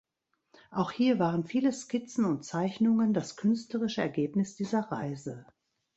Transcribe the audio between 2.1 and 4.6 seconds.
und Zeichnungen das künstlerische Ergebnis